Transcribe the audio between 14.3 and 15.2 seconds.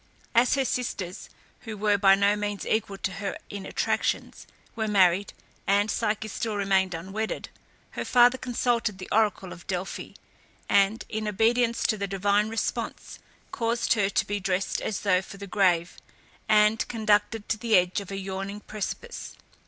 dressed as